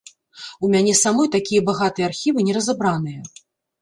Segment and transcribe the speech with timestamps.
[0.67, 3.21] У мяне самой такія багатыя архівы неразабраныя.